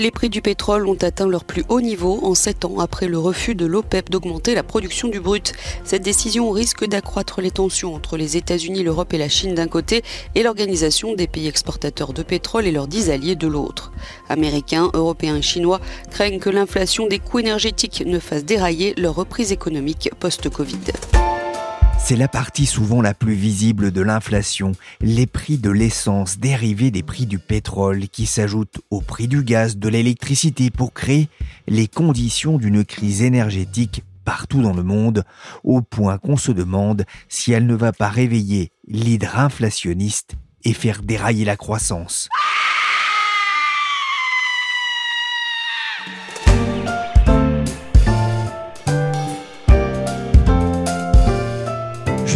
[0.00, 3.18] Les prix du pétrole ont atteint leur plus haut niveau en 7 ans après le
[3.18, 5.54] refus de l'OPEP d'augmenter la production du brut.
[5.82, 10.04] Cette décision risque d'accroître les tensions entre les États-Unis, l'Europe et la Chine d'un côté
[10.36, 13.90] et l'organisation des pays exportateurs de pétrole et leurs dix alliés de l'autre.
[14.28, 15.80] Américains, Européens et Chinois
[16.12, 20.78] craignent que l'inflation des coûts énergétiques ne fasse dérailler leur reprise économique post-Covid.
[21.98, 27.02] C'est la partie souvent la plus visible de l'inflation, les prix de l'essence dérivés des
[27.02, 31.28] prix du pétrole qui s'ajoutent au prix du gaz, de l'électricité pour créer
[31.66, 35.24] les conditions d'une crise énergétique partout dans le monde,
[35.64, 41.02] au point qu'on se demande si elle ne va pas réveiller l'hydre inflationniste et faire
[41.02, 42.28] dérailler la croissance.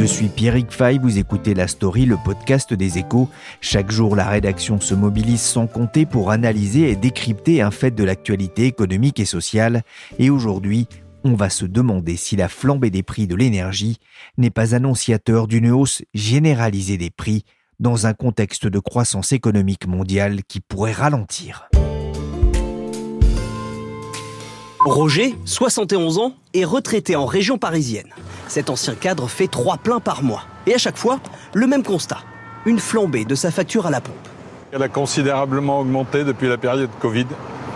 [0.03, 3.29] Je suis Pierrick Fay, vous écoutez La Story, le podcast des échos.
[3.61, 8.03] Chaque jour, la rédaction se mobilise sans compter pour analyser et décrypter un fait de
[8.03, 9.85] l'actualité économique et sociale.
[10.19, 10.89] Et aujourd'hui,
[11.23, 13.99] on va se demander si la flambée des prix de l'énergie
[14.39, 17.45] n'est pas annonciateur d'une hausse généralisée des prix
[17.79, 21.69] dans un contexte de croissance économique mondiale qui pourrait ralentir.
[24.85, 28.09] Roger, 71 ans, est retraité en région parisienne.
[28.49, 30.43] Cet ancien cadre fait trois pleins par mois.
[30.67, 31.21] Et à chaque fois,
[31.55, 32.19] le même constat.
[32.67, 34.17] Une flambée de sa facture à la pompe.
[34.73, 37.27] Elle a considérablement augmenté depuis la période Covid.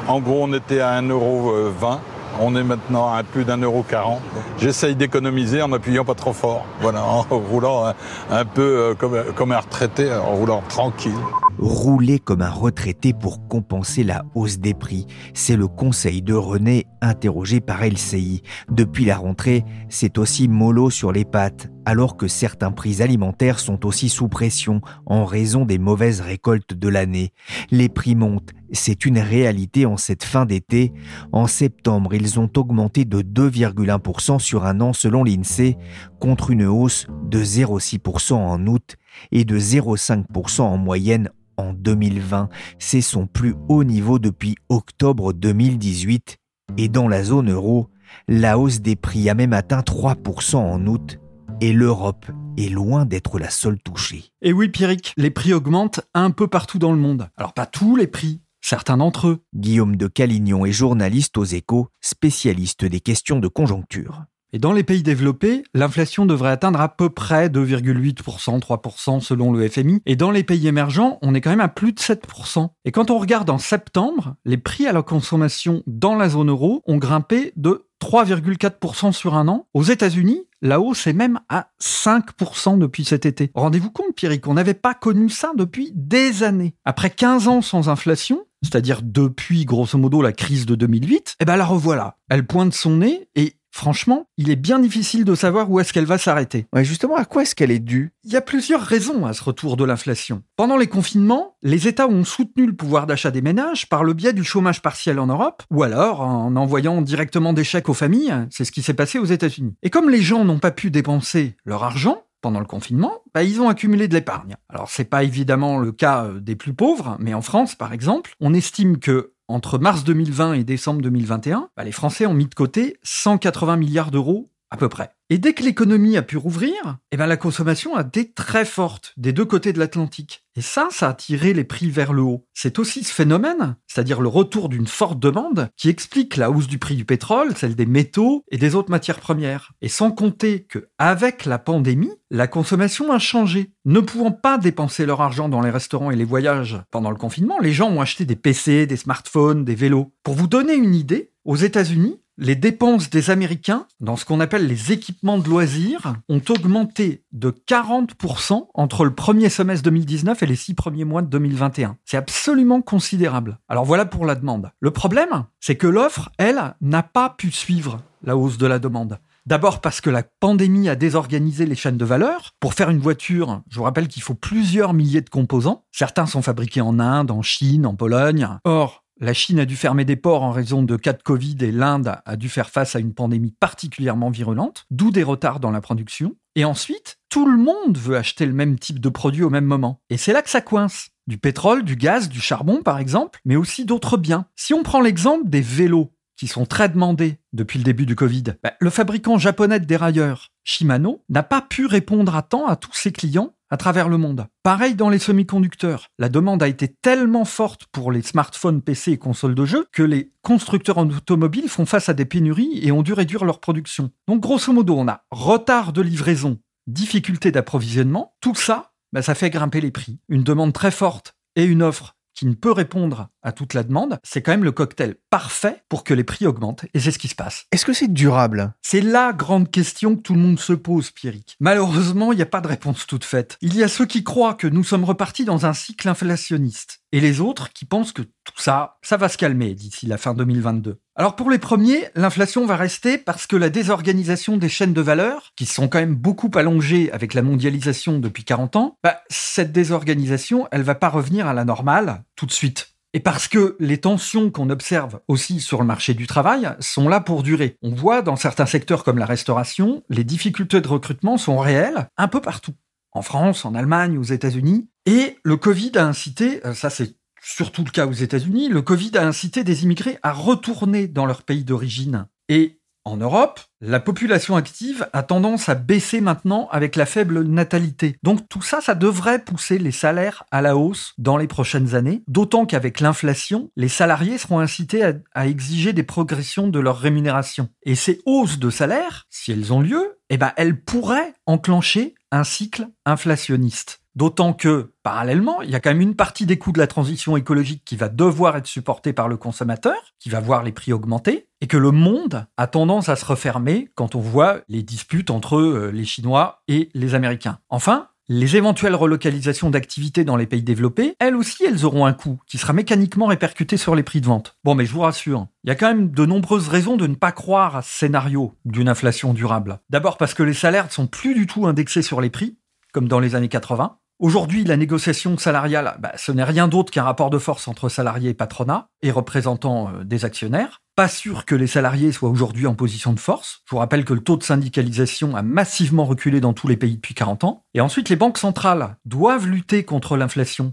[0.08, 1.98] En gros, on était à 1,20€.
[2.40, 4.20] On est maintenant à plus d'un euro quarante.
[4.58, 6.66] J'essaye d'économiser en m'appuyant pas trop fort.
[6.80, 7.92] Voilà, en roulant
[8.30, 11.12] un, peu euh, comme, comme un retraité, en roulant tranquille.
[11.58, 16.86] Rouler comme un retraité pour compenser la hausse des prix, c'est le conseil de René
[17.00, 18.42] interrogé par LCI.
[18.70, 23.86] Depuis la rentrée, c'est aussi mollo sur les pattes, alors que certains prix alimentaires sont
[23.86, 27.32] aussi sous pression en raison des mauvaises récoltes de l'année.
[27.70, 30.92] Les prix montent, c'est une réalité en cette fin d'été.
[31.32, 35.78] En septembre, ils ont augmenté de 2,1% sur un an selon l'INSEE,
[36.18, 38.96] contre une hausse de 0,6% en août
[39.30, 42.48] et de 0,5% en moyenne en 2020.
[42.80, 46.36] C'est son plus haut niveau depuis octobre 2018.
[46.78, 47.90] Et dans la zone euro,
[48.26, 51.20] la hausse des prix a même atteint 3% en août.
[51.62, 52.26] Et l'Europe
[52.58, 54.26] est loin d'être la seule touchée.
[54.42, 57.30] Et oui, Pierrick, les prix augmentent un peu partout dans le monde.
[57.38, 59.38] Alors pas tous les prix, certains d'entre eux.
[59.54, 64.24] Guillaume de Calignon est journaliste aux échos, spécialiste des questions de conjoncture.
[64.52, 69.68] Et dans les pays développés, l'inflation devrait atteindre à peu près 2,8%, 3% selon le
[69.68, 70.00] FMI.
[70.06, 72.68] Et dans les pays émergents, on est quand même à plus de 7%.
[72.84, 76.82] Et quand on regarde en septembre, les prix à la consommation dans la zone euro
[76.86, 79.66] ont grimpé de 3,4% sur un an.
[79.74, 83.50] Aux États-Unis, la hausse est même à 5% depuis cet été.
[83.54, 86.74] Rendez-vous compte, Pierrick, on n'avait pas connu ça depuis des années.
[86.84, 91.56] Après 15 ans sans inflation, c'est-à-dire depuis grosso modo la crise de 2008, eh ben
[91.56, 92.16] la revoilà.
[92.28, 96.06] Elle pointe son nez et Franchement, il est bien difficile de savoir où est-ce qu'elle
[96.06, 96.66] va s'arrêter.
[96.72, 98.14] Ouais, justement, à quoi est-ce qu'elle est due?
[98.24, 100.42] Il y a plusieurs raisons à ce retour de l'inflation.
[100.56, 104.32] Pendant les confinements, les États ont soutenu le pouvoir d'achat des ménages par le biais
[104.32, 108.64] du chômage partiel en Europe, ou alors en envoyant directement des chèques aux familles, c'est
[108.64, 109.74] ce qui s'est passé aux États-Unis.
[109.82, 113.60] Et comme les gens n'ont pas pu dépenser leur argent, pendant le confinement, bah, ils
[113.60, 114.54] ont accumulé de l'épargne.
[114.68, 118.34] Alors c'est pas évidemment le cas euh, des plus pauvres, mais en France par exemple,
[118.40, 122.54] on estime que entre mars 2020 et décembre 2021, bah, les Français ont mis de
[122.54, 125.10] côté 180 milliards d'euros à peu près.
[125.28, 129.12] Et dès que l'économie a pu rouvrir, eh ben la consommation a été très forte
[129.16, 130.44] des deux côtés de l'Atlantique.
[130.54, 132.46] Et ça, ça a tiré les prix vers le haut.
[132.54, 136.78] C'est aussi ce phénomène, c'est-à-dire le retour d'une forte demande, qui explique la hausse du
[136.78, 139.72] prix du pétrole, celle des métaux et des autres matières premières.
[139.82, 143.72] Et sans compter que, avec la pandémie, la consommation a changé.
[143.84, 147.58] Ne pouvant pas dépenser leur argent dans les restaurants et les voyages pendant le confinement,
[147.60, 150.12] les gens ont acheté des PC, des smartphones, des vélos.
[150.22, 154.66] Pour vous donner une idée, aux États-Unis, les dépenses des Américains dans ce qu'on appelle
[154.66, 160.56] les équipements de loisirs ont augmenté de 40% entre le premier semestre 2019 et les
[160.56, 161.96] six premiers mois de 2021.
[162.04, 163.58] C'est absolument considérable.
[163.68, 164.70] Alors voilà pour la demande.
[164.80, 169.18] Le problème, c'est que l'offre, elle, n'a pas pu suivre la hausse de la demande.
[169.46, 172.54] D'abord parce que la pandémie a désorganisé les chaînes de valeur.
[172.58, 175.84] Pour faire une voiture, je vous rappelle qu'il faut plusieurs milliers de composants.
[175.92, 178.48] Certains sont fabriqués en Inde, en Chine, en Pologne.
[178.64, 181.72] Or, la Chine a dû fermer des ports en raison de cas de Covid et
[181.72, 185.80] l'Inde a dû faire face à une pandémie particulièrement virulente, d'où des retards dans la
[185.80, 186.36] production.
[186.54, 190.00] Et ensuite, tout le monde veut acheter le même type de produit au même moment.
[190.10, 191.10] Et c'est là que ça coince.
[191.26, 194.46] Du pétrole, du gaz, du charbon par exemple, mais aussi d'autres biens.
[194.54, 198.44] Si on prend l'exemple des vélos, qui sont très demandés depuis le début du Covid,
[198.62, 202.94] bah, le fabricant japonais de dérailleurs, Shimano, n'a pas pu répondre à temps à tous
[202.94, 204.46] ses clients à travers le monde.
[204.62, 206.08] Pareil dans les semi-conducteurs.
[206.18, 210.02] La demande a été tellement forte pour les smartphones, PC et consoles de jeux que
[210.02, 214.10] les constructeurs en automobile font face à des pénuries et ont dû réduire leur production.
[214.28, 218.34] Donc grosso modo, on a retard de livraison, difficulté d'approvisionnement.
[218.40, 220.18] Tout ça, bah, ça fait grimper les prix.
[220.28, 224.18] Une demande très forte et une offre qui ne peut répondre à toute la demande,
[224.22, 226.84] c'est quand même le cocktail parfait pour que les prix augmentent.
[226.94, 227.66] Et c'est ce qui se passe.
[227.72, 228.74] Est-ce que c'est durable?
[228.82, 231.56] C'est la grande question que tout le monde se pose, Pierrick.
[231.60, 233.56] Malheureusement, il n'y a pas de réponse toute faite.
[233.62, 237.00] Il y a ceux qui croient que nous sommes repartis dans un cycle inflationniste.
[237.12, 240.34] Et les autres qui pensent que tout ça, ça va se calmer d'ici la fin
[240.34, 240.98] 2022.
[241.14, 245.52] Alors pour les premiers, l'inflation va rester parce que la désorganisation des chaînes de valeur,
[245.56, 250.68] qui sont quand même beaucoup allongées avec la mondialisation depuis 40 ans, bah, cette désorganisation,
[250.72, 252.96] elle va pas revenir à la normale tout de suite.
[253.16, 257.20] Et parce que les tensions qu'on observe aussi sur le marché du travail sont là
[257.20, 257.78] pour durer.
[257.80, 262.28] On voit dans certains secteurs comme la restauration, les difficultés de recrutement sont réelles un
[262.28, 262.74] peu partout.
[263.16, 264.90] En France, en Allemagne, aux États-Unis.
[265.06, 269.16] Et le Covid a incité, euh, ça c'est surtout le cas aux États-Unis, le Covid
[269.16, 272.26] a incité des immigrés à retourner dans leur pays d'origine.
[272.50, 278.16] Et en Europe, la population active a tendance à baisser maintenant avec la faible natalité.
[278.22, 282.22] Donc tout ça, ça devrait pousser les salaires à la hausse dans les prochaines années,
[282.26, 287.70] d'autant qu'avec l'inflation, les salariés seront incités à, exiger des progressions de leur rémunération.
[287.84, 292.44] Et ces hausses de salaire, si elles ont lieu, eh ben, elles pourraient enclencher un
[292.44, 294.00] cycle inflationniste.
[294.16, 297.36] D'autant que, parallèlement, il y a quand même une partie des coûts de la transition
[297.36, 301.48] écologique qui va devoir être supportée par le consommateur, qui va voir les prix augmenter,
[301.60, 305.58] et que le monde a tendance à se refermer quand on voit les disputes entre
[305.58, 307.58] euh, les Chinois et les Américains.
[307.68, 312.40] Enfin, les éventuelles relocalisations d'activités dans les pays développés, elles aussi, elles auront un coût
[312.46, 314.56] qui sera mécaniquement répercuté sur les prix de vente.
[314.64, 317.14] Bon, mais je vous rassure, il y a quand même de nombreuses raisons de ne
[317.14, 319.78] pas croire à ce scénario d'une inflation durable.
[319.90, 322.58] D'abord parce que les salaires ne sont plus du tout indexés sur les prix,
[322.92, 323.98] comme dans les années 80.
[324.18, 328.30] Aujourd'hui, la négociation salariale, bah, ce n'est rien d'autre qu'un rapport de force entre salariés
[328.30, 330.80] et patronat et représentants euh, des actionnaires.
[330.96, 333.60] Pas sûr que les salariés soient aujourd'hui en position de force.
[333.66, 336.96] Je vous rappelle que le taux de syndicalisation a massivement reculé dans tous les pays
[336.96, 337.66] depuis 40 ans.
[337.74, 340.72] Et ensuite, les banques centrales doivent lutter contre l'inflation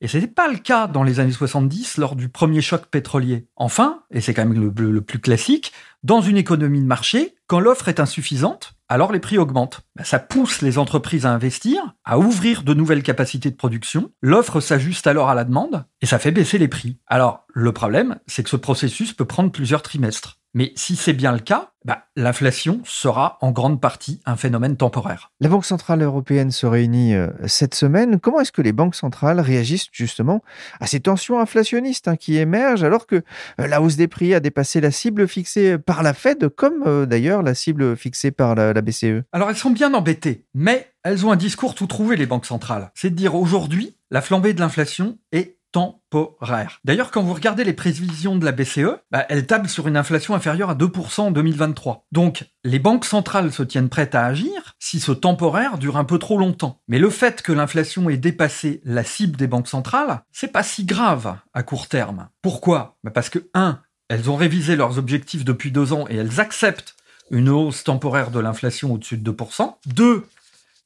[0.00, 3.48] Et ce n'était pas le cas dans les années 70 lors du premier choc pétrolier.
[3.56, 5.72] Enfin, et c'est quand même le, plus classique,
[6.02, 9.80] dans une économie de marché, quand l'offre est insuffisante, alors les prix augmentent.
[9.96, 14.10] Bah, ça pousse les entreprises à investir, à ouvrir de nouvelles capacités de production.
[14.20, 16.98] L'offre s'ajuste alors à la demande et ça fait baisser les prix.
[17.06, 20.40] Alors le problème, c'est que ce processus peut prendre plusieurs trimestres.
[20.54, 25.32] Mais si c'est bien le cas, bah, l'inflation sera en grande partie un phénomène temporaire.
[25.40, 28.20] La Banque Centrale Européenne se réunit euh, cette semaine.
[28.20, 30.42] Comment est-ce que les banques centrales réagissent justement
[30.80, 34.40] à ces tensions inflationnistes hein, qui émergent alors que euh, la hausse des prix a
[34.40, 38.72] dépassé la cible fixée par la Fed, comme euh, d'ailleurs la cible fixée par la,
[38.72, 42.26] la BCE Alors elles sont bien embêtées, mais elles ont un discours tout trouvé, les
[42.26, 42.92] banques centrales.
[42.94, 46.78] C'est de dire aujourd'hui, la flambée de l'inflation est temporaire.
[46.84, 50.36] D'ailleurs, quand vous regardez les prévisions de la BCE, bah, elle table sur une inflation
[50.36, 52.06] inférieure à 2% en 2023.
[52.12, 56.20] Donc, les banques centrales se tiennent prêtes à agir si ce temporaire dure un peu
[56.20, 56.80] trop longtemps.
[56.86, 60.84] Mais le fait que l'inflation ait dépassé la cible des banques centrales, c'est pas si
[60.84, 62.28] grave à court terme.
[62.40, 62.96] Pourquoi?
[63.02, 66.94] Bah, Parce que, un, elles ont révisé leurs objectifs depuis deux ans et elles acceptent
[67.32, 69.74] une hausse temporaire de l'inflation au-dessus de 2%.
[69.86, 70.24] Deux,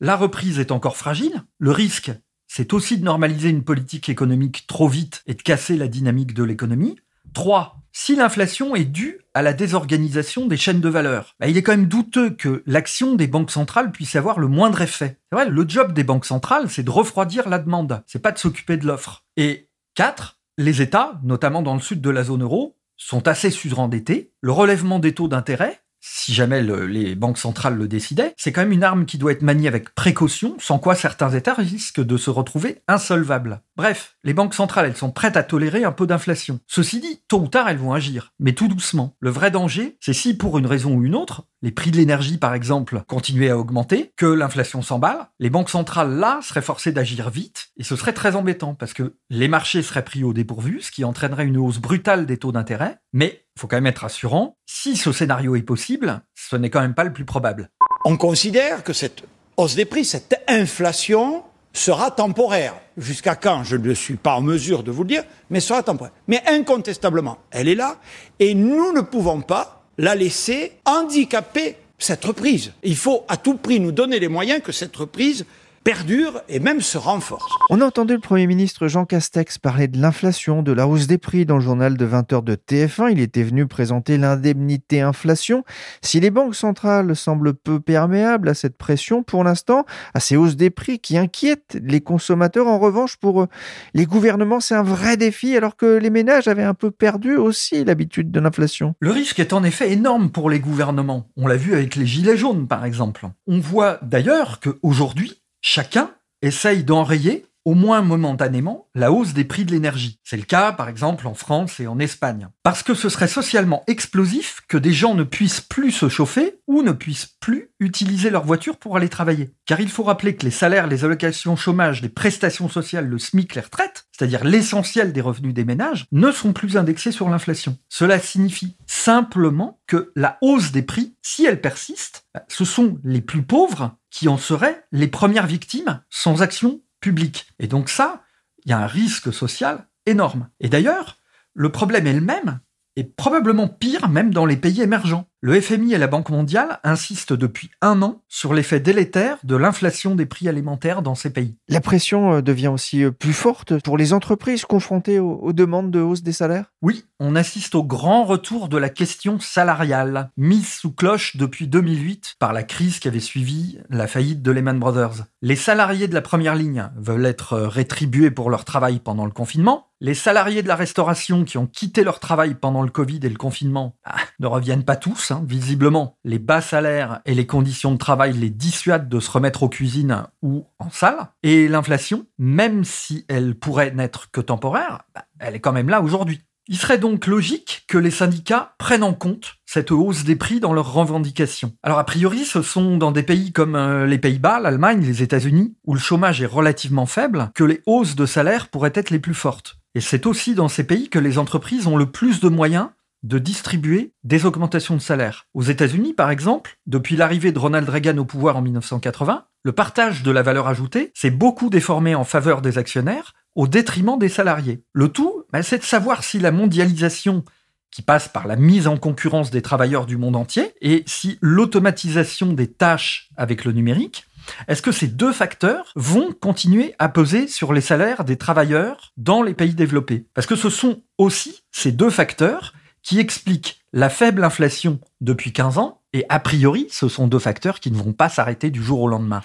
[0.00, 1.42] la reprise est encore fragile.
[1.59, 2.11] Le risque,
[2.49, 6.43] c'est aussi de normaliser une politique économique trop vite et de casser la dynamique de
[6.43, 6.97] l'économie.
[7.35, 7.76] 3.
[7.93, 11.73] Si l'inflation est due à la désorganisation des chaînes de valeur, bah, il est quand
[11.73, 15.19] même douteux que l'action des banques centrales puisse avoir le moindre effet.
[15.31, 18.38] C'est vrai, le job des banques centrales, c'est de refroidir la demande, c'est pas de
[18.38, 19.25] s'occuper de l'offre.
[19.37, 20.38] Et 4.
[20.57, 24.33] Les États, notamment dans le sud de la zone euro, sont assez surendettés.
[24.40, 28.73] Le relèvement des taux d'intérêt, si jamais les banques centrales le décidaient, c'est quand même
[28.73, 32.31] une arme qui doit être maniée avec précaution, sans quoi certains États risquent de se
[32.31, 33.62] retrouver insolvables.
[33.76, 36.61] Bref, les banques centrales, elles sont prêtes à tolérer un peu d'inflation.
[36.67, 39.17] Ceci dit, tôt ou tard, elles vont agir, mais tout doucement.
[39.21, 42.38] Le vrai danger, c'est si pour une raison ou une autre, les prix de l'énergie
[42.38, 47.31] par exemple continuaient à augmenter, que l'inflation s'emballe, les banques centrales là seraient forcées d'agir
[47.31, 50.90] vite, et ce serait très embêtant, parce que les marchés seraient pris au dépourvu, ce
[50.90, 54.97] qui entraînerait une hausse brutale des taux d'intérêt, mais faut quand même être rassurant, si
[54.97, 57.71] ce scénario est possible, ce n'est quand même pas le plus probable.
[58.05, 59.25] On considère que cette
[59.57, 62.75] hausse des prix, cette inflation sera temporaire.
[62.97, 66.12] Jusqu'à quand, je ne suis pas en mesure de vous le dire, mais sera temporaire.
[66.27, 67.97] Mais incontestablement, elle est là,
[68.38, 72.73] et nous ne pouvons pas la laisser handicaper cette reprise.
[72.83, 75.45] Il faut à tout prix nous donner les moyens que cette reprise
[75.88, 77.50] perdure et même se renforce.
[77.71, 81.16] On a entendu le Premier ministre Jean Castex parler de l'inflation, de la hausse des
[81.16, 83.11] prix dans le journal de 20h de TF1.
[83.12, 85.64] Il était venu présenter l'indemnité inflation.
[86.02, 90.57] Si les banques centrales semblent peu perméables à cette pression pour l'instant, à ces hausses
[90.57, 93.47] des prix qui inquiètent les consommateurs, en revanche, pour euh,
[93.95, 97.83] les gouvernements, c'est un vrai défi alors que les ménages avaient un peu perdu aussi
[97.83, 98.95] l'habitude de l'inflation.
[99.00, 101.30] Le risque est en effet énorme pour les gouvernements.
[101.38, 103.26] On l'a vu avec les gilets jaunes, par exemple.
[103.47, 109.73] On voit d'ailleurs qu'aujourd'hui, chacun essaye d'enrayer au moins momentanément, la hausse des prix de
[109.73, 110.19] l'énergie.
[110.25, 112.49] C'est le cas, par exemple, en France et en Espagne.
[112.63, 116.81] Parce que ce serait socialement explosif que des gens ne puissent plus se chauffer ou
[116.83, 119.51] ne puissent plus utiliser leur voiture pour aller travailler.
[119.67, 123.55] Car il faut rappeler que les salaires, les allocations chômage, les prestations sociales, le SMIC,
[123.55, 127.77] les retraites, c'est-à-dire l'essentiel des revenus des ménages, ne sont plus indexés sur l'inflation.
[127.91, 133.43] Cela signifie simplement que la hausse des prix, si elle persiste, ce sont les plus
[133.43, 137.49] pauvres qui en seraient les premières victimes sans action publique.
[137.59, 138.25] Et donc ça,
[138.64, 140.49] il y a un risque social énorme.
[140.61, 141.19] Et d'ailleurs,
[141.55, 142.61] le problème est le même,
[142.97, 145.28] et probablement pire même dans les pays émergents.
[145.40, 150.16] Le FMI et la Banque mondiale insistent depuis un an sur l'effet délétère de l'inflation
[150.16, 151.54] des prix alimentaires dans ces pays.
[151.68, 156.00] La pression euh, devient aussi euh, plus forte pour les entreprises confrontées aux, demandes de
[156.00, 156.73] hausse des salaires?
[156.83, 162.35] Oui, on assiste au grand retour de la question salariale, mise sous cloche depuis 2008
[162.40, 165.26] par la crise qui avait suivi la faillite de Lehman Brothers.
[165.40, 169.30] Les salariés de la première ligne veulent être euh, rétribués pour leur travail pendant le
[169.30, 169.87] confinement.
[170.00, 173.37] Les salariés de la restauration qui ont quitté leur travail pendant le Covid et le
[173.37, 175.43] confinement ah, ne reviennent pas tous Hein.
[175.47, 179.69] Visiblement, les bas salaires et les conditions de travail les dissuadent de se remettre aux
[179.69, 181.29] cuisines ou en salle.
[181.43, 186.01] Et l'inflation, même si elle pourrait n'être que temporaire, bah, elle est quand même là
[186.01, 186.41] aujourd'hui.
[186.71, 190.75] Il serait donc logique que les syndicats prennent en compte cette hausse des prix dans
[190.75, 191.73] leurs revendications.
[191.83, 195.75] Alors a priori, ce sont dans des pays comme euh, les Pays-Bas, l'Allemagne, les États-Unis,
[195.87, 199.33] où le chômage est relativement faible, que les hausses de salaire pourraient être les plus
[199.33, 199.79] fortes.
[199.95, 202.89] Et c'est aussi dans ces pays que les entreprises ont le plus de moyens
[203.23, 205.47] de distribuer des augmentations de salaire.
[205.55, 210.23] Aux États-Unis, par exemple, depuis l'arrivée de Ronald Reagan au pouvoir en 1980, le partage
[210.23, 214.83] de la valeur ajoutée s'est beaucoup déformé en faveur des actionnaires au détriment des salariés.
[214.93, 217.45] Le tout, bah, c'est de savoir si la mondialisation
[217.91, 222.53] qui passe par la mise en concurrence des travailleurs du monde entier et si l'automatisation
[222.53, 224.25] des tâches avec le numérique
[224.67, 229.43] est-ce que ces deux facteurs vont continuer à peser sur les salaires des travailleurs dans
[229.43, 230.27] les pays développés?
[230.35, 235.78] Parce que ce sont aussi ces deux facteurs qui explique la faible inflation depuis 15
[235.78, 239.00] ans, et a priori, ce sont deux facteurs qui ne vont pas s'arrêter du jour
[239.00, 239.43] au lendemain.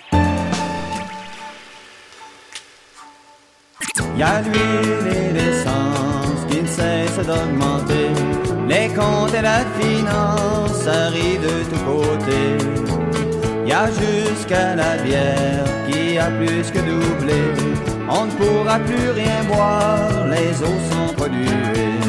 [4.15, 8.09] Il y a l'huile et l'essence qui ne cessent d'augmenter.
[8.67, 12.57] Les comptes et la finance arrivent de tous côtés.
[13.63, 17.41] Il y a jusqu'à la bière qui a plus que doublé.
[18.09, 22.02] On ne pourra plus rien boire, les eaux sont polluées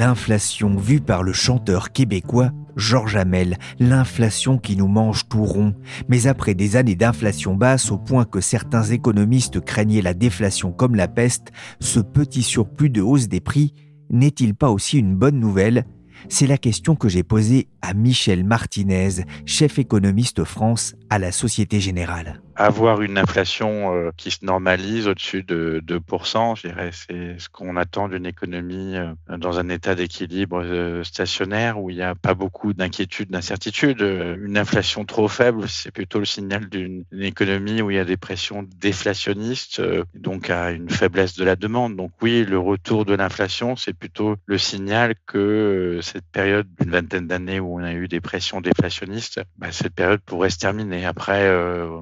[0.00, 5.74] l'inflation vue par le chanteur québécois Georges Hamel, l'inflation qui nous mange tout rond.
[6.08, 10.94] Mais après des années d'inflation basse au point que certains économistes craignaient la déflation comme
[10.94, 13.74] la peste, ce petit surplus de hausse des prix
[14.08, 15.84] n'est-il pas aussi une bonne nouvelle?
[16.30, 21.78] C'est la question que j'ai posée à Michel Martinez, chef économiste France à la Société
[21.78, 22.40] Générale.
[22.62, 27.74] Avoir une inflation euh, qui se normalise au-dessus de 2%, je dirais, c'est ce qu'on
[27.78, 32.34] attend d'une économie euh, dans un état d'équilibre euh, stationnaire où il n'y a pas
[32.34, 34.02] beaucoup d'inquiétude, d'incertitude.
[34.02, 38.18] Une inflation trop faible, c'est plutôt le signal d'une économie où il y a des
[38.18, 39.80] pressions déflationnistes,
[40.14, 41.96] donc à une faiblesse de la demande.
[41.96, 47.26] Donc oui, le retour de l'inflation, c'est plutôt le signal que cette période d'une vingtaine
[47.26, 51.06] d'années où on a eu des pressions déflationnistes, bah, cette période pourrait se terminer.
[51.06, 51.48] Après,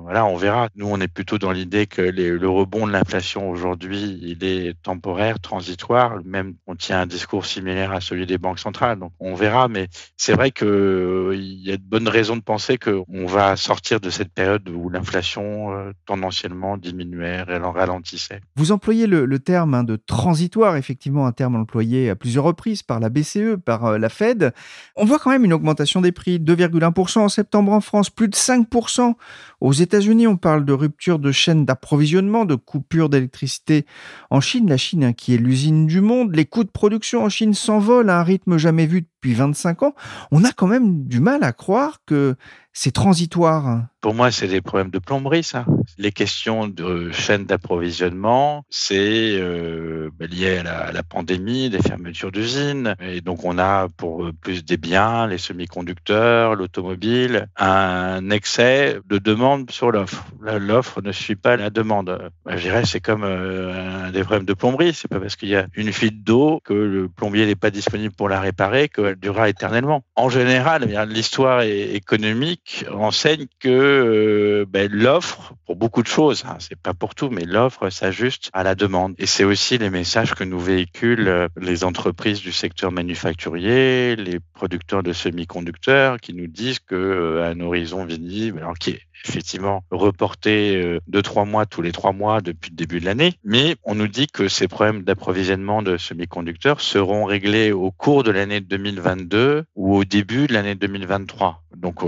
[0.03, 0.48] voilà, on verra.
[0.77, 5.41] Nous, on est plutôt dans l'idée que le rebond de l'inflation aujourd'hui, il est temporaire,
[5.41, 6.21] transitoire.
[6.25, 8.99] Même, on tient un discours similaire à celui des banques centrales.
[8.99, 9.69] Donc, on verra.
[9.69, 14.01] Mais c'est vrai qu'il euh, y a de bonnes raisons de penser qu'on va sortir
[14.01, 18.41] de cette période où l'inflation euh, tendanciellement diminuait, elle en ralentissait.
[18.57, 23.01] Vous employez le, terme hein, de transitoire, effectivement, un terme employé à plusieurs reprises par
[23.01, 24.53] la BCE, par la Fed.
[24.97, 28.35] On voit quand même une augmentation des prix, 2,1% en septembre en France, plus de
[28.35, 29.15] 5%
[29.61, 30.27] aux États-Unis.
[30.27, 33.87] on parle de rupture de chaîne d'approvisionnement, de coupure d'électricité
[34.31, 34.69] en Chine.
[34.69, 38.11] La Chine, hein, qui est l'usine du monde, les coûts de production en Chine s'envolent
[38.11, 39.95] à un rythme jamais vu depuis 25 ans.
[40.31, 42.37] On a quand même du mal à croire que
[42.73, 43.87] c'est transitoire.
[44.01, 45.67] Pour moi, c'est des problèmes de plomberie, ça.
[45.99, 52.95] Les questions de chaîne d'approvisionnement, c'est euh, bah, lié à la, pandémie, des fermetures d'usines.
[53.01, 59.73] Et donc, on a pour plus des biens, les semi-conducteurs, l'automobile, un excès de demande
[59.73, 60.27] sur l'offre.
[60.41, 62.31] L'offre ne suit pas la demande.
[62.47, 64.95] Je dirais, c'est comme euh, des problèmes de plomberie.
[64.95, 68.15] C'est pas parce qu'il y a une fuite d'eau que le plombier n'est pas disponible
[68.15, 70.05] pour la réparer qu'elle durera éternellement.
[70.15, 72.58] En général, eh l'histoire économique
[72.91, 77.45] enseigne que euh, ben, l'offre, pour beaucoup de choses, hein, c'est pas pour tout, mais
[77.45, 79.15] l'offre s'ajuste à la demande.
[79.19, 84.39] Et c'est aussi les messages que nous véhiculent euh, les entreprises du secteur manufacturier, les
[84.55, 89.85] producteurs de semi-conducteurs, qui nous disent que euh, un horizon visible, alors qui est effectivement
[89.91, 93.95] reporté de trois mois tous les trois mois depuis le début de l'année, mais on
[93.95, 99.65] nous dit que ces problèmes d'approvisionnement de semi-conducteurs seront réglés au cours de l'année 2022
[99.75, 101.63] ou au début de l'année 2023.
[101.77, 102.01] Donc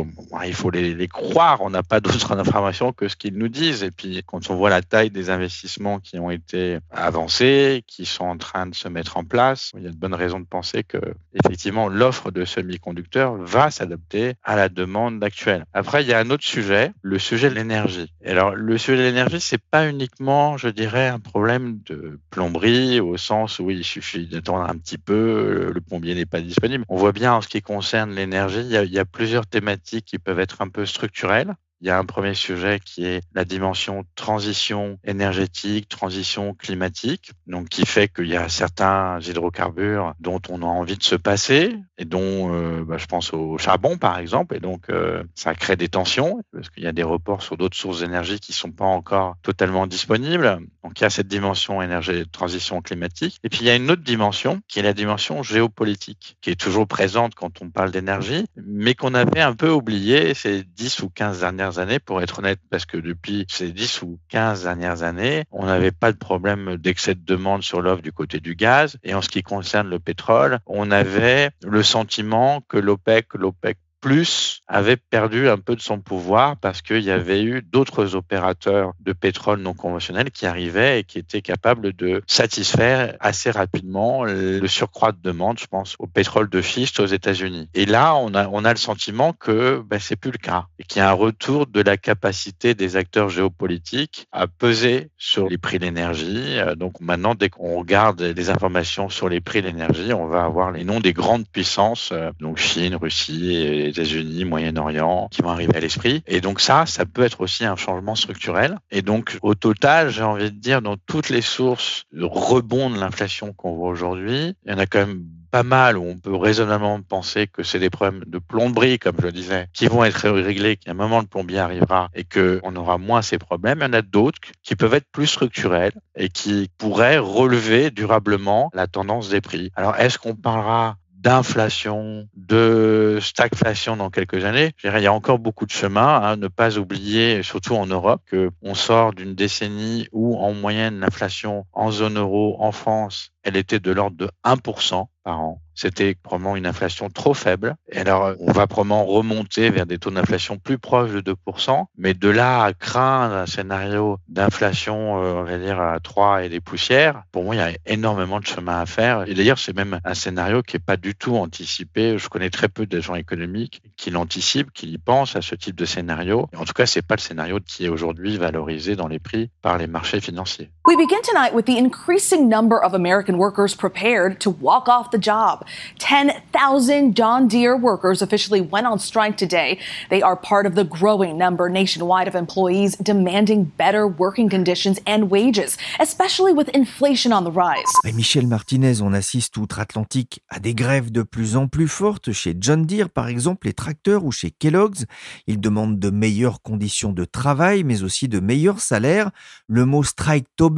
[0.45, 3.83] il faut les, les croire, on n'a pas d'autres informations que ce qu'ils nous disent.
[3.83, 8.25] Et puis quand on voit la taille des investissements qui ont été avancés, qui sont
[8.25, 10.83] en train de se mettre en place, il y a de bonnes raisons de penser
[10.83, 10.99] que
[11.35, 15.65] effectivement l'offre de semi-conducteurs va s'adapter à la demande actuelle.
[15.73, 18.13] Après, il y a un autre sujet, le sujet de l'énergie.
[18.25, 23.17] Alors le sujet de l'énergie, c'est pas uniquement, je dirais, un problème de plomberie au
[23.17, 26.85] sens où il suffit d'attendre un petit peu, le plombier n'est pas disponible.
[26.89, 30.19] On voit bien en ce qui concerne l'énergie, il, il y a plusieurs thématiques qui
[30.19, 31.55] peuvent être un peu structurelles.
[31.81, 37.69] Il y a un premier sujet qui est la dimension transition énergétique, transition climatique, donc
[37.69, 42.05] qui fait qu'il y a certains hydrocarbures dont on a envie de se passer et
[42.05, 45.89] dont euh, bah, je pense au charbon par exemple, et donc euh, ça crée des
[45.89, 49.37] tensions parce qu'il y a des reports sur d'autres sources d'énergie qui sont pas encore
[49.43, 50.61] totalement disponibles.
[50.85, 53.91] Donc il y a cette dimension énergie transition climatique, et puis il y a une
[53.91, 58.45] autre dimension qui est la dimension géopolitique, qui est toujours présente quand on parle d'énergie,
[58.57, 62.61] mais qu'on avait un peu oublié ces 10 ou 15 dernières années, pour être honnête,
[62.71, 67.15] parce que depuis ces 10 ou 15 dernières années, on n'avait pas de problème d'excès
[67.15, 68.99] de demande sur l'offre du côté du gaz.
[69.03, 74.63] Et en ce qui concerne le pétrole, on avait le sentiment que l'OPEC, l'OPEC plus
[74.67, 79.13] avait perdu un peu de son pouvoir parce qu'il y avait eu d'autres opérateurs de
[79.13, 85.13] pétrole non conventionnels qui arrivaient et qui étaient capables de satisfaire assez rapidement le surcroît
[85.13, 87.69] de demande, je pense, au pétrole de schiste aux États-Unis.
[87.75, 90.85] Et là, on a, on a le sentiment que ben, c'est plus le cas et
[90.85, 95.59] qu'il y a un retour de la capacité des acteurs géopolitiques à peser sur les
[95.59, 96.59] prix de l'énergie.
[96.59, 100.45] Euh, donc maintenant, dès qu'on regarde les informations sur les prix de l'énergie, on va
[100.45, 105.51] avoir les noms des grandes puissances, euh, donc Chine, Russie et États-Unis, Moyen-Orient, qui vont
[105.51, 106.23] arriver à l'esprit.
[106.27, 108.79] Et donc ça, ça peut être aussi un changement structurel.
[108.91, 112.99] Et donc au total, j'ai envie de dire, dans toutes les sources de rebond de
[112.99, 116.35] l'inflation qu'on voit aujourd'hui, il y en a quand même pas mal où on peut
[116.35, 120.29] raisonnablement penser que c'est des problèmes de plomberie, comme je le disais, qui vont être
[120.29, 123.79] réglés, qu'à un moment le plombier arrivera et qu'on aura moins ces problèmes.
[123.81, 128.71] Il y en a d'autres qui peuvent être plus structurels et qui pourraient relever durablement
[128.75, 129.73] la tendance des prix.
[129.75, 134.73] Alors, est-ce qu'on parlera d'inflation, de stagflation dans quelques années.
[134.77, 136.07] Je dirais, il y a encore beaucoup de chemin.
[136.07, 141.01] à hein, ne pas oublier, surtout en Europe, qu'on sort d'une décennie où en moyenne
[141.01, 145.61] l'inflation en zone euro en France, elle était de l'ordre de 1% par an.
[145.81, 147.75] C'était probablement une inflation trop faible.
[147.91, 151.87] Et alors, on va probablement remonter vers des taux d'inflation plus proches de 2%.
[151.97, 156.51] Mais de là à craindre un scénario d'inflation, euh, on va dire, à 3 et
[156.51, 159.27] des poussières, pour moi, il y a énormément de chemin à faire.
[159.27, 162.19] Et d'ailleurs, c'est même un scénario qui n'est pas du tout anticipé.
[162.19, 165.87] Je connais très peu d'agents économiques qui l'anticipent, qui y pensent à ce type de
[165.87, 166.51] scénario.
[166.55, 169.79] En tout cas, c'est pas le scénario qui est aujourd'hui valorisé dans les prix par
[169.79, 170.71] les marchés financiers.
[170.91, 175.19] We begin tonight with the increasing number of American workers prepared to walk off the
[175.19, 175.65] job.
[176.01, 179.79] 10,000 John Deere workers officially went on strike today.
[180.09, 185.31] They are part of the growing number nationwide of employees demanding better working conditions and
[185.31, 187.87] wages, especially with inflation on the rise.
[188.05, 192.57] Et Michel Martinez, on assiste outre-Atlantique à des grèves de plus en plus fortes chez
[192.59, 195.07] John Deere, par exemple, les tracteurs ou chez Kellogg's.
[195.47, 199.31] Ils demandent de meilleures conditions de travail, mais aussi de meilleurs salaires.
[199.69, 200.03] Le mot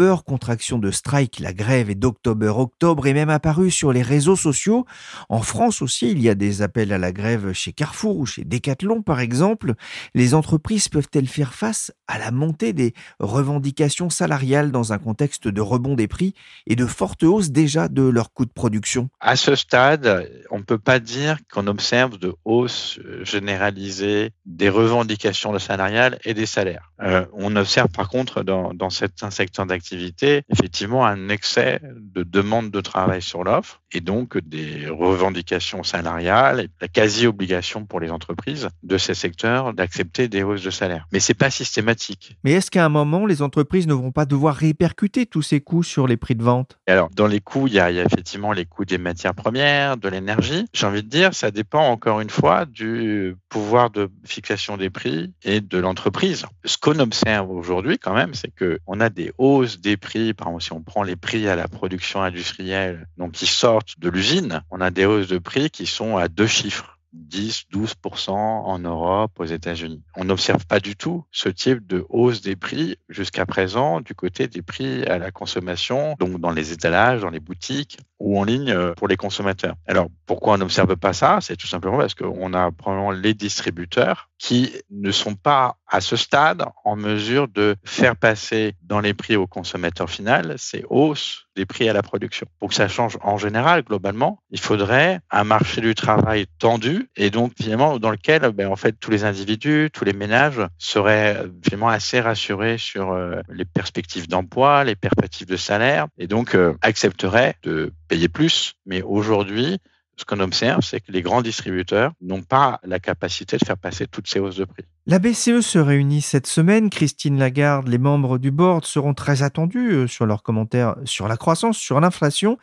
[0.03, 4.85] strike-tober, contraction de strike, la grève est d'octobre-octobre, est même apparu sur les réseaux sociaux.
[5.29, 8.45] En France aussi, il y a des appels à la grève chez Carrefour ou chez
[8.45, 9.75] Decathlon, par exemple.
[10.15, 15.61] Les entreprises peuvent-elles faire face à la montée des revendications salariales dans un contexte de
[15.61, 16.35] rebond des prix
[16.67, 19.09] et de forte hausse déjà de leurs coûts de production?
[19.21, 25.57] À ce stade, on ne peut pas dire qu'on observe de hausse généralisée des revendications
[25.59, 26.91] salariales et des salaires.
[27.03, 32.71] Euh, on observe par contre dans, dans certains secteurs d'activité effectivement un excès de demande
[32.71, 38.69] de travail sur l'offre et donc des revendications salariales et la quasi-obligation pour les entreprises
[38.83, 41.07] de ces secteurs d'accepter des hausses de salaire.
[41.13, 42.37] Mais c'est pas systématique.
[42.45, 45.83] Mais est-ce qu'à un moment, les entreprises ne vont pas devoir répercuter tous ces coûts
[45.83, 46.79] sur les prix de vente?
[46.87, 50.09] Alors, dans les coûts, il y, y a effectivement les coûts des matières premières, de
[50.09, 50.67] l'énergie.
[50.73, 55.33] J'ai envie de dire, ça dépend encore une fois du pouvoir de fixation des prix
[55.43, 56.47] et de l'entreprise.
[56.65, 60.35] Ce qu'on observe aujourd'hui quand même, c'est que on a des hausses des prix.
[60.35, 64.09] Par exemple, si on prend les prix à la production industrielle, donc qui sortent de
[64.09, 66.99] l'usine, on a des hausses de prix qui sont à deux chiffres.
[67.13, 70.03] 10, 12% en Europe, aux États-Unis.
[70.17, 74.49] On n'observe pas du tout ce type de hausse des prix jusqu'à présent du côté
[74.49, 78.71] des prix à la consommation, donc dans les étalages, dans les boutiques ou en ligne
[78.71, 79.75] euh, pour les consommateurs.
[79.87, 81.39] Alors pourquoi on n'observe pas ça?
[81.41, 86.17] C'est tout simplement parce qu'on a probablement les distributeurs qui ne sont pas à ce
[86.17, 91.67] stade en mesure de faire passer dans les prix au consommateur final ces hausses des
[91.67, 92.47] prix à la production.
[92.59, 97.31] Pour que ça change en général, globalement, il faudrait un marché du travail tendu et
[97.31, 101.89] donc finalement dans lequel ben, en fait tous les individus, tous les ménages seraient finalement
[101.89, 107.57] assez rassurés sur euh, les perspectives d'emploi, les perspectives de salaire et donc euh, accepteraient
[107.63, 108.75] de payer plus.
[108.85, 109.79] Mais aujourd'hui,
[110.17, 114.07] ce qu'on observe, c'est que les grands distributeurs n'ont pas la capacité de faire passer
[114.07, 114.85] toutes ces hausses de prix.
[115.07, 116.89] La BCE se réunit cette semaine.
[116.89, 121.37] Christine Lagarde, les membres du board seront très attendus euh, sur leurs commentaires sur la
[121.37, 122.57] croissance, sur l'inflation.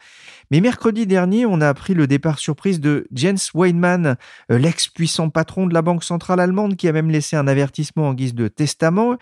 [0.49, 4.15] Mais mercredi dernier, on a appris le départ surprise de Jens Weinmann,
[4.51, 8.13] euh, l'ex-puissant patron de la Banque centrale allemande qui a même laissé un avertissement en
[8.13, 9.17] guise de testament.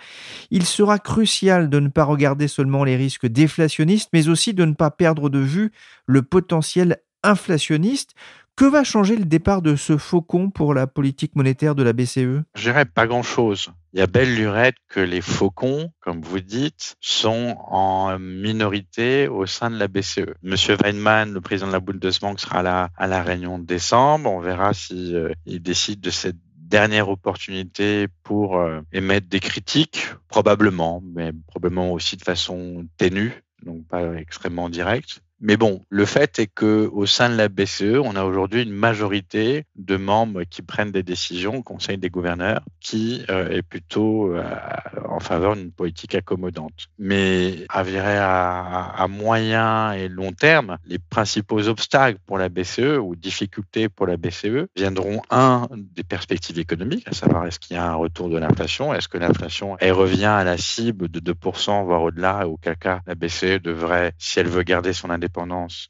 [0.51, 4.73] Il sera crucial de ne pas regarder seulement les risques déflationnistes, mais aussi de ne
[4.73, 5.71] pas perdre de vue
[6.05, 8.13] le potentiel inflationniste.
[8.57, 12.41] Que va changer le départ de ce faucon pour la politique monétaire de la BCE
[12.55, 13.69] Je dirais pas grand-chose.
[13.93, 19.45] Il y a belle lurette que les faucons, comme vous dites, sont en minorité au
[19.45, 20.33] sein de la BCE.
[20.41, 24.31] Monsieur Weinmann, le président de la Bundesbank, sera là à la réunion de décembre.
[24.31, 31.03] On verra si, euh, décide de cette dernière opportunité pour euh, émettre des critiques, probablement,
[31.03, 35.21] mais probablement aussi de façon ténue, donc pas extrêmement directe.
[35.39, 38.71] Mais bon, le fait est que au sein de la BCE, on a aujourd'hui une
[38.71, 44.33] majorité de membres qui prennent des décisions au Conseil des gouverneurs qui euh, est plutôt
[44.33, 44.43] euh,
[45.07, 46.87] en faveur d'une politique accommodante.
[46.97, 53.15] Mais à, à, à, moyen et long terme, les principaux obstacles pour la BCE ou
[53.15, 57.87] difficultés pour la BCE viendront un des perspectives économiques, à savoir est-ce qu'il y a
[57.87, 62.01] un retour de l'inflation, est-ce que l'inflation elle revient à la cible de 2% voire
[62.01, 65.26] au-delà, auquel cas la BCE devrait, si elle veut garder son indépendance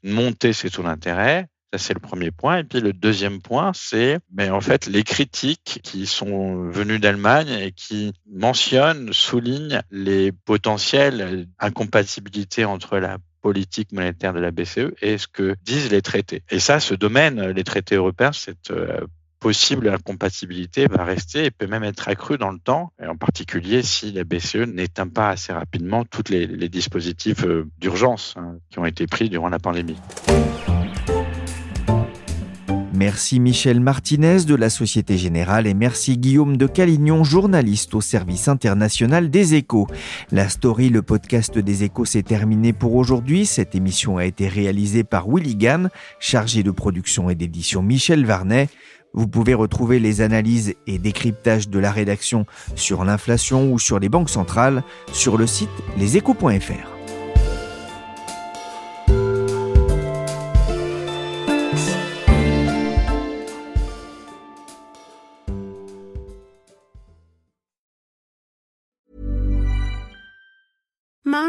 [0.02, 1.48] monter ses taux d'intérêt.
[1.72, 2.58] Ça, c'est le premier point.
[2.58, 7.50] Et puis le deuxième point, c'est mais en fait les critiques qui sont venues d'Allemagne
[7.50, 15.18] et qui mentionnent, soulignent les potentielles incompatibilités entre la politique monétaire de la BCE et
[15.18, 16.42] ce que disent les traités.
[16.50, 18.72] Et ça, ce domaine, les traités européens, cette
[19.40, 23.82] possible incompatibilité va rester et peut même être accrue dans le temps, et en particulier
[23.82, 28.78] si la BCE n'éteint pas assez rapidement tous les, les, dispositifs euh, d'urgence hein, qui
[28.78, 29.96] ont été pris durant la pandémie.
[32.98, 38.48] Merci Michel Martinez de la Société Générale et merci Guillaume de Calignon, journaliste au service
[38.48, 39.86] international des échos.
[40.32, 43.46] La story, le podcast des échos, s'est terminé pour aujourd'hui.
[43.46, 48.68] Cette émission a été réalisée par Willy Gann, chargé de production et d'édition Michel Varnet.
[49.18, 54.08] Vous pouvez retrouver les analyses et décryptages de la rédaction sur l'inflation ou sur les
[54.08, 56.97] banques centrales sur le site leséchos.fr.